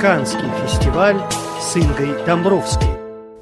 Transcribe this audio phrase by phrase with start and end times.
[0.00, 1.20] Канский фестиваль
[1.60, 2.88] с Ингой Домбровской.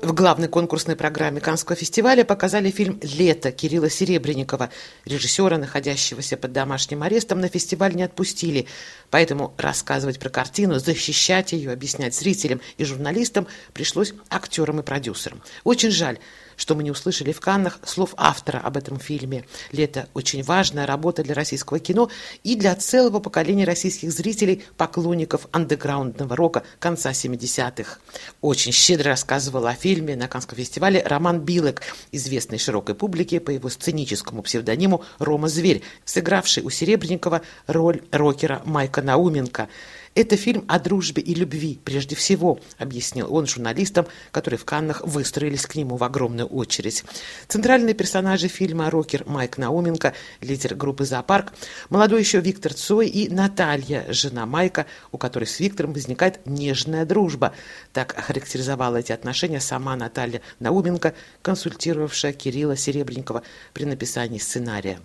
[0.02, 4.71] В главной конкурсной программе Канского фестиваля показали фильм «Лето» Кирилла Серебренникова.
[5.05, 8.67] Режиссера, находящегося под домашним арестом, на фестиваль не отпустили.
[9.11, 15.40] Поэтому рассказывать про картину, защищать ее, объяснять зрителям и журналистам пришлось актерам и продюсерам.
[15.63, 16.18] Очень жаль,
[16.59, 19.46] что мы не услышали в Каннах слов автора об этом фильме.
[19.72, 22.11] «Лето»– очень важная работа для российского кино
[22.42, 27.98] и для целого поколения российских зрителей, поклонников андеграундного рока конца 70-х.
[28.42, 31.82] Очень щедро рассказывал о фильме на Канском фестивале Роман Билек,
[32.12, 39.01] известный широкой публике по его сценическому псевдониму Рома Зверь, сыгравший у Серебренникова роль рокера Майка
[39.01, 39.68] Науменко–
[40.14, 45.66] это фильм о дружбе и любви, прежде всего, объяснил он журналистам, которые в Каннах выстроились
[45.66, 47.04] к нему в огромную очередь.
[47.46, 51.52] Центральные персонажи фильма рокер Майк Науменко, лидер группы «Зоопарк»,
[51.90, 57.52] молодой еще Виктор Цой и Наталья, жена Майка, у которой с Виктором возникает нежная дружба.
[57.92, 65.00] Так охарактеризовала эти отношения сама Наталья Науменко, консультировавшая Кирилла Серебренникова при написании сценария.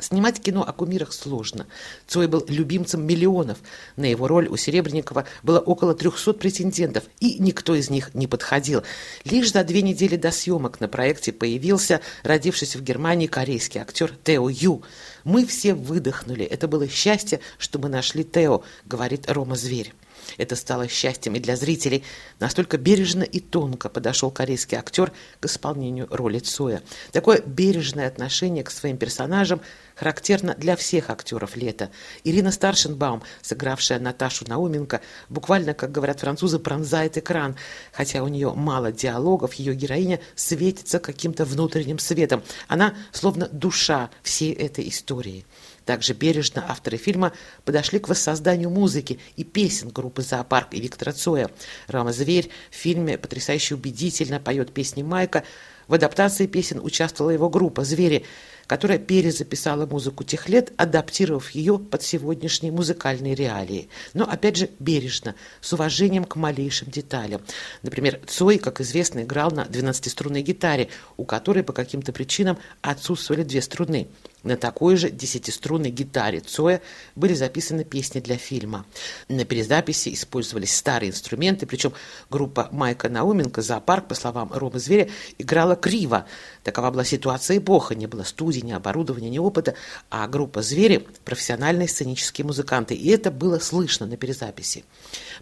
[0.00, 1.66] Снимать кино о кумирах сложно.
[2.06, 3.58] Цой был любимцем миллионов.
[3.96, 8.82] На его роль у Серебренникова было около 300 претендентов, и никто из них не подходил.
[9.24, 14.48] Лишь за две недели до съемок на проекте появился родившийся в Германии корейский актер Тео
[14.48, 14.82] Ю.
[15.24, 16.44] «Мы все выдохнули.
[16.44, 19.92] Это было счастье, что мы нашли Тео»,— говорит Рома Зверь.
[20.36, 22.04] Это стало счастьем и для зрителей.
[22.38, 26.82] Настолько бережно и тонко подошел корейский актер к исполнению роли Цоя.
[27.12, 29.60] Такое бережное отношение к своим персонажам
[29.98, 31.90] характерно для всех актеров лета.
[32.22, 37.56] Ирина Старшенбаум, сыгравшая Наташу Науменко, буквально, как говорят французы, пронзает экран.
[37.92, 42.42] Хотя у нее мало диалогов, ее героиня светится каким-то внутренним светом.
[42.68, 45.44] Она словно душа всей этой истории.
[45.88, 47.32] Также бережно авторы фильма
[47.64, 51.50] подошли к воссозданию музыки и песен группы «Зоопарк» и Виктора Цоя.
[51.86, 55.44] Рама Зверь в фильме потрясающе убедительно поет песни Майка.
[55.86, 58.26] В адаптации песен участвовала его группа «Звери»,
[58.66, 63.88] которая перезаписала музыку тех лет, адаптировав ее под сегодняшние музыкальные реалии.
[64.12, 67.40] Но, опять же, бережно, с уважением к малейшим деталям.
[67.82, 73.62] Например, Цой, как известно, играл на 12-струнной гитаре, у которой по каким-то причинам отсутствовали две
[73.62, 74.08] струны.
[74.44, 76.80] На такой же десятиструнной гитаре Цоя
[77.16, 78.86] были записаны песни для фильма.
[79.28, 81.92] На перезаписи использовались старые инструменты, причем
[82.30, 86.26] группа Майка Науменко «Зоопарк», по словам Ромы Зверя, играла криво.
[86.62, 89.74] Такова была ситуация эпоха, не было студий, ни оборудования, ни опыта,
[90.08, 94.84] а группа «Звери»– профессиональные сценические музыканты, и это было слышно на перезаписи.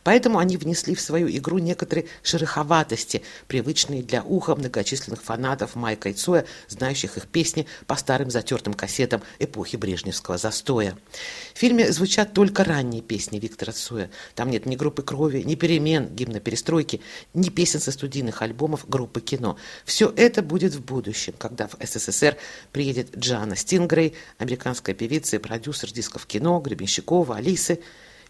[0.05, 6.15] Поэтому они внесли в свою игру некоторые шероховатости, привычные для уха многочисленных фанатов Майка и
[6.15, 10.97] Цоя, знающих их песни по старым затертым кассетам эпохи Брежневского застоя.
[11.54, 14.10] В фильме звучат только ранние песни Виктора Цоя.
[14.36, 17.00] Там нет ни группы крови, ни перемен, гимна перестройки,
[17.34, 19.56] ни песен со студийных альбомов группы кино.
[19.84, 22.36] Все это будет в будущем, когда в СССР
[22.70, 27.80] приедет Джана Стингрей, американская певица и продюсер дисков кино, Гребенщикова, Алисы,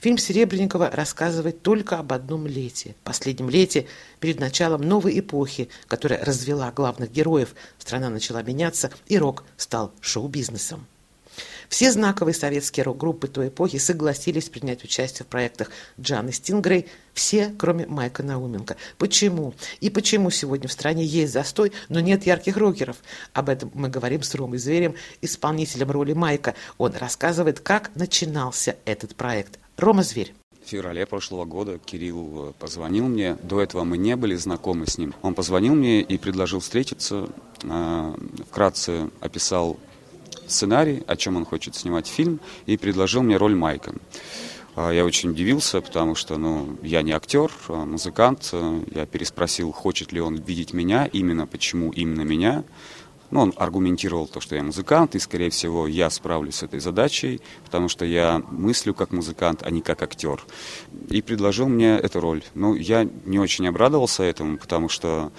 [0.01, 3.87] Фильм Серебренникова рассказывает только об одном лете, последнем лете
[4.21, 7.55] перед началом новой эпохи, которая развела главных героев.
[7.79, 10.87] Страна начала меняться, и рок стал шоу-бизнесом.
[11.69, 17.87] Все знаковые советские рок-группы той эпохи согласились принять участие в проектах Джаны Стингрей, все, кроме
[17.87, 18.77] Майка Науменко.
[18.99, 19.55] Почему?
[19.81, 22.97] И почему сегодня в стране есть застой, но нет ярких рокеров?
[23.33, 26.55] Об этом мы говорим с Ромой Зверем, исполнителем роли Майка.
[26.79, 29.59] Он рассказывает, как начинался этот проект.
[29.77, 30.35] Рома Зверь.
[30.65, 33.37] В феврале прошлого года Кирилл э, позвонил мне.
[33.45, 35.15] До этого мы не были знакомы с ним.
[35.23, 37.29] Он позвонил мне и предложил встретиться.
[37.63, 38.15] Э,
[38.51, 39.79] вкратце описал
[40.51, 43.95] сценарий, о чем он хочет снимать фильм, и предложил мне роль Майка.
[44.77, 48.53] Э, я очень удивился, потому что ну, я не актер, а музыкант.
[48.95, 52.65] Я переспросил, хочет ли он видеть меня, именно почему именно меня.
[53.31, 57.41] Ну, он аргументировал то, что я музыкант, и, скорее всего, я справлюсь с этой задачей,
[57.65, 60.45] потому что я мыслю как музыкант, а не как актер.
[61.09, 62.43] И предложил мне эту роль.
[62.55, 65.33] Ну, я не очень обрадовался этому, потому что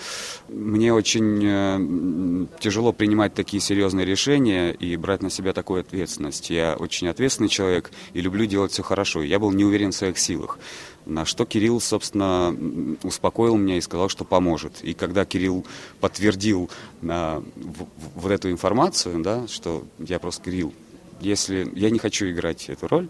[0.47, 6.50] мне очень э, тяжело принимать такие серьезные решения и брать на себя такую ответственность.
[6.50, 9.21] Я очень ответственный человек и люблю делать все хорошо.
[9.21, 10.59] Я был не уверен в своих силах.
[11.07, 12.56] На что Кирилл, собственно,
[13.01, 14.83] успокоил меня и сказал, что поможет.
[14.83, 15.65] И когда Кирилл
[16.01, 16.69] подтвердил
[17.01, 20.74] а, в, вот эту информацию, да, что я просто Кирилл,
[21.21, 23.09] если я не хочу играть эту роль,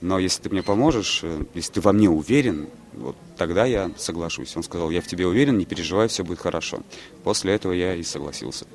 [0.00, 4.56] но если ты мне поможешь, э, если ты во мне уверен, вот тогда я соглашусь.
[4.56, 6.80] Он сказал, я в тебе уверен, не переживай, все будет хорошо.
[7.22, 8.66] После этого я и согласился.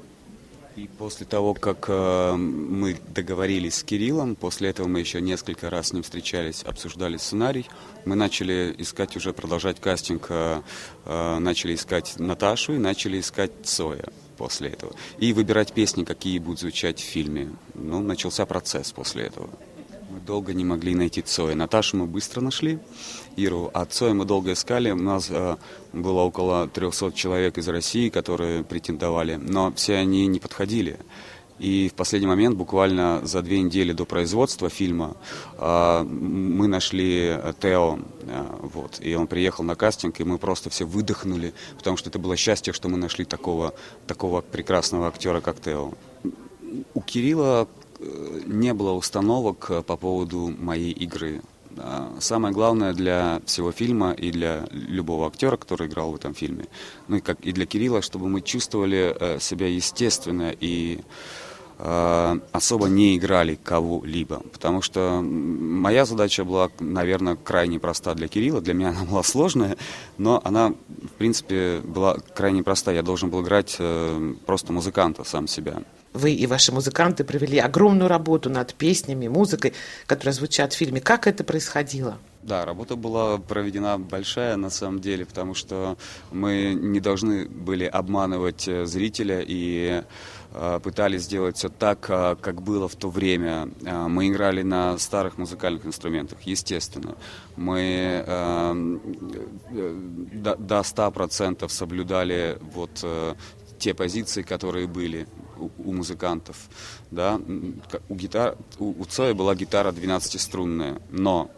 [0.76, 5.90] И после того, как э, мы договорились с Кириллом, после этого мы еще несколько раз
[5.90, 7.68] с ним встречались, обсуждали сценарий,
[8.06, 10.62] мы начали искать уже, продолжать кастинг, э,
[11.06, 14.06] э, начали искать Наташу и начали искать Цоя
[14.38, 14.94] после этого.
[15.18, 17.50] И выбирать песни, какие будут звучать в фильме.
[17.74, 19.50] Ну, начался процесс после этого.
[20.12, 21.56] Мы долго не могли найти Цоя.
[21.56, 22.80] Наташу мы быстро нашли,
[23.38, 24.92] Иру, а Цоя мы долго искали.
[24.92, 25.56] У нас э,
[25.94, 31.00] было около 300 человек из России, которые претендовали, но все они не подходили.
[31.60, 35.16] И в последний момент, буквально за две недели до производства фильма,
[35.58, 40.84] э, мы нашли Тео, э, вот, и он приехал на кастинг, и мы просто все
[40.84, 43.74] выдохнули, потому что это было счастье, что мы нашли такого,
[44.08, 45.94] такого прекрасного актера, как Тео.
[46.94, 47.70] У Кирилла
[48.46, 51.42] не было установок э, по поводу моей игры.
[52.20, 56.66] Самое главное для всего фильма и для любого актера, который играл в этом фильме,
[57.08, 61.02] ну и, как, и для Кирилла, чтобы мы чувствовали э, себя естественно и э,
[61.82, 64.42] особо не играли кого-либо.
[64.52, 68.62] Потому что моя задача была, наверное, крайне проста для Кирилла.
[68.62, 69.78] Для меня она была сложная,
[70.18, 72.92] но она, в принципе, была крайне проста.
[72.92, 75.82] Я должен был играть э, просто музыканта сам себя.
[76.14, 79.74] Вы и ваши музыканты провели огромную работу над песнями, музыкой,
[80.06, 81.00] которые звучат в фильме.
[81.00, 82.18] Как это происходило?
[82.44, 85.96] Да, работа была проведена большая на самом деле, потому что
[86.32, 90.04] мы не должны были обманывать э, зрителя и
[90.52, 93.70] э, пытались сделать все так, э, как было в то время.
[93.82, 97.16] Мы играли на старых музыкальных инструментах, естественно.
[97.56, 98.24] Мы
[100.34, 103.06] до, до 100% соблюдали вот
[103.78, 105.28] те позиции, которые были
[105.58, 106.58] у, музыкантов.
[107.12, 107.40] Да?
[108.10, 111.52] У, гитар, у, Цоя была гитара 12-струнная, но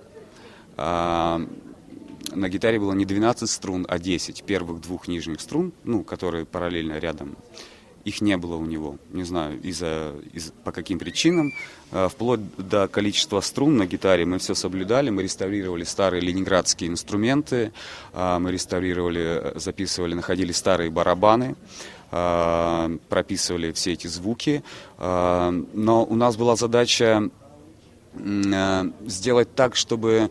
[0.77, 6.99] на гитаре было не 12 струн, а 10 первых двух нижних струн, ну, которые параллельно
[6.99, 7.35] рядом.
[8.05, 11.53] Их не было у него, не знаю, из-за, из, по каким причинам.
[11.91, 17.71] А, вплоть до количества струн на гитаре мы все соблюдали, мы реставрировали старые ленинградские инструменты,
[18.11, 21.55] а, мы реставрировали, записывали, находили старые барабаны.
[22.15, 24.63] А, прописывали все эти звуки.
[24.99, 27.29] А, но у нас была задача
[28.15, 30.29] а, сделать так, чтобы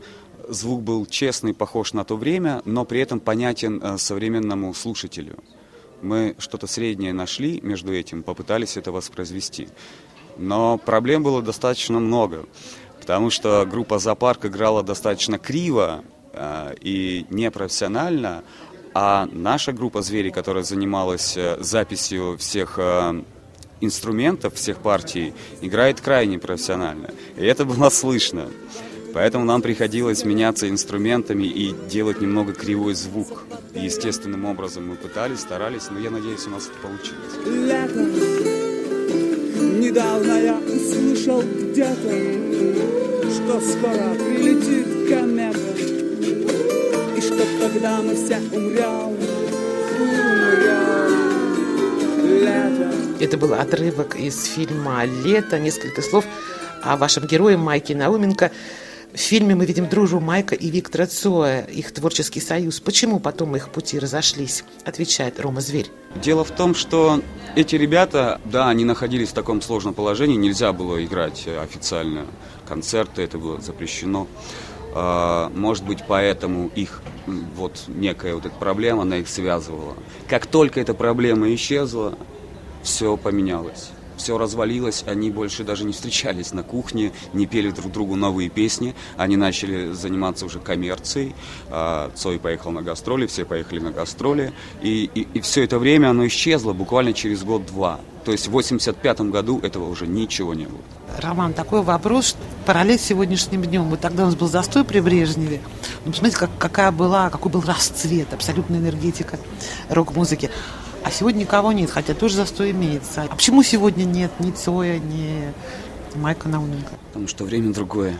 [0.49, 5.39] звук был честный, похож на то время, но при этом понятен современному слушателю.
[6.03, 9.69] Мы что-то среднее нашли между этим, попытались это воспроизвести.
[10.37, 12.47] Но проблем было достаточно много,
[13.01, 16.03] потому что группа «Зоопарк» играла достаточно криво
[16.81, 18.43] и непрофессионально,
[18.95, 23.23] а наша группа «Звери», которая занималась э, записью всех э,
[23.81, 27.11] инструментов, всех партий, играет крайне профессионально.
[27.37, 28.49] И это было слышно.
[29.15, 33.45] Поэтому нам приходилось меняться инструментами и делать немного кривой звук.
[33.75, 37.35] естественным образом мы пытались, старались, но я надеюсь, у нас это получилось.
[37.47, 38.01] Лето.
[39.79, 42.11] Недавно я услышал где-то,
[43.31, 45.73] что скоро прилетит комета
[47.23, 49.17] что когда мы все умрем,
[50.01, 50.83] умрем.
[53.21, 55.61] Это был отрывок из фильма «Лето».
[55.61, 56.25] Несколько слов
[56.83, 58.51] о вашем герое Майке Науменко.
[59.15, 62.81] В фильме мы видим дружбу Майка и Виктора Цоя, их творческий союз.
[62.81, 64.65] Почему потом их пути разошлись?
[64.87, 65.91] Отвечает Рома Зверь.
[66.15, 67.21] Дело в том, что
[67.55, 72.25] эти ребята, да, они находились в таком сложном положении, нельзя было играть официально
[72.67, 74.29] концерты, это было запрещено.
[74.95, 77.03] А, может быть, поэтому их
[77.55, 79.95] вот некая вот эта проблема, она их связывала.
[80.27, 82.17] Как только эта проблема исчезла,
[82.83, 83.91] все поменялось.
[84.23, 88.95] Все развалилось, они больше даже не встречались на кухне, не пели друг другу новые песни,
[89.17, 91.35] они начали заниматься уже коммерцией.
[91.71, 96.11] А, Цой поехал на гастроли, все поехали на гастроли, и, и, и все это время
[96.11, 97.99] оно исчезло буквально через год-два.
[98.25, 100.79] То есть в 85 году этого уже ничего не было.
[101.19, 103.91] Роман, такой вопрос, параллель с сегодняшним днем.
[103.91, 105.61] Вот тогда у нас был застой при Брежневе.
[106.05, 109.41] Ну, посмотрите, как, какая была, какой был расцвет, абсолютная энергетика
[109.89, 110.49] рок-музыки.
[111.05, 113.23] А сегодня никого нет, хотя тоже застой имеется.
[113.23, 115.53] А почему сегодня нет ни Цоя, ни
[116.15, 116.93] Майка Науменко?
[117.09, 118.19] Потому что время другое.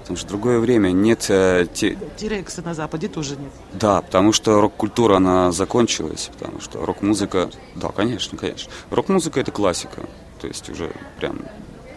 [0.00, 1.26] Потому что другое время нет...
[1.30, 1.96] Э, те...
[2.18, 3.50] Тирекса на Западе тоже нет.
[3.72, 6.30] Да, потому что рок-культура, она закончилась.
[6.38, 7.50] Потому что рок-музыка...
[7.74, 8.70] Да, конечно, конечно.
[8.90, 10.06] Рок-музыка– это классика.
[10.42, 11.38] То есть уже прям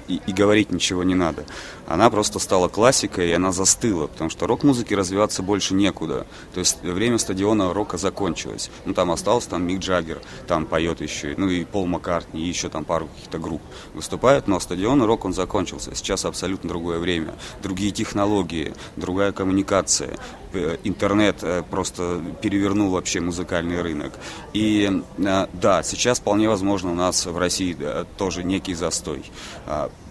[0.08, 1.46] и, и говорить ничего не надо.
[1.88, 6.28] Она просто стала классикой, и она застыла, потому что рок-музыке развиваться больше некуда.
[6.54, 8.70] То есть время стадиона рока закончилось.
[8.86, 12.70] Ну, там остался там Мик Джаггер, там поет еще, ну и Пол Маккартни, и еще
[12.70, 13.62] там пару каких-то групп
[13.94, 15.96] выступают, но стадион рок, он закончился.
[15.96, 17.34] Сейчас абсолютно другое время,
[17.64, 20.18] другие технологии, другая коммуникация.
[20.54, 24.14] э, интернет э, просто перевернул вообще музыкальный рынок.
[24.54, 27.78] И да, сейчас вполне возможно у нас в России
[28.18, 29.24] тоже некий застой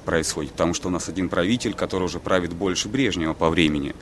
[0.07, 3.95] происходит, потому что у нас один правитель, который уже правит больше Брежнева по времени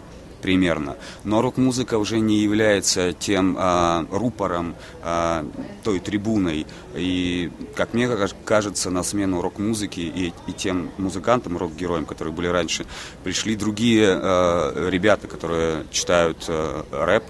[0.44, 0.99] примерно.
[1.25, 5.42] Но рок-музыка уже не является тем а, рупором, а,
[5.82, 6.66] той трибуной.
[6.94, 8.11] И, как мне
[8.44, 12.84] кажется, на смену рок-музыки и, и тем музыкантам, рок-героям, которые были раньше,
[13.25, 17.25] пришли другие а, ребята, которые читают а, рэп,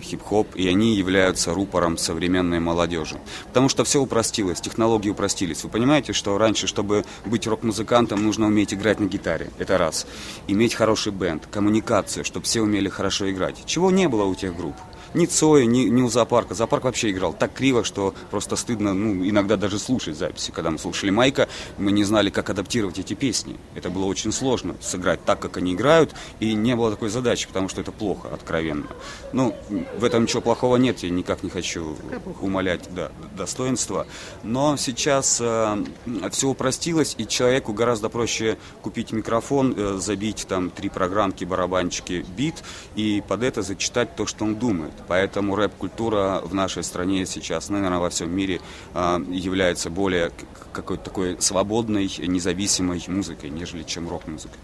[0.00, 3.20] хип-хоп, и они являются рупором современной молодежи.
[3.46, 5.64] Потому что все упростилось, технологии упростились.
[5.64, 10.06] Вы понимаете, что раньше, чтобы быть рок-музыкантом, нужно уметь играть на гитаре, это раз.
[10.48, 13.62] Иметь хороший бенд, коммуникацию, чтобы все умели хорошо играть.
[13.66, 14.74] Чего не было у тех групп
[15.14, 16.54] ни Цоя, ни, ни у Зоопарка.
[16.54, 20.50] Зоопарк вообще играл так криво, что просто стыдно, ну, иногда даже слушать записи.
[20.50, 23.56] Когда мы слушали Майка, мы не знали, как адаптировать эти песни.
[23.74, 27.68] Это было очень сложно, сыграть так, как они играют, и не было такой задачи, потому
[27.68, 28.86] что это плохо, откровенно.
[29.32, 29.54] Ну,
[29.98, 31.96] в этом ничего плохого нет, я никак не хочу
[32.40, 34.06] умалять да, достоинства.
[34.42, 35.84] Но сейчас э,
[36.30, 42.56] все упростилось, и человеку гораздо проще купить микрофон, э, забить там три программки, барабанчики, бит,
[42.96, 44.92] и под это зачитать то, что он думает.
[45.08, 48.60] Поэтому рэп-культура в нашей стране сейчас, наверное, во всем мире
[48.94, 50.30] а, является более
[50.72, 54.58] какой-то такой свободной, независимой музыкой, нежели чем рок-музыкой.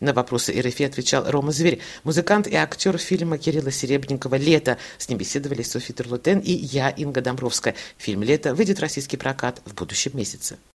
[0.00, 4.76] На вопросы РФИ отвечал Рома Зверь, музыкант и актер фильма Кирилла Серебренникова «Лето».
[4.98, 7.74] С ним беседовали Софья Терлутен и я, Инга Домбровская.
[7.96, 10.58] Фильм «Лето» выйдет в российский прокат в будущем месяце.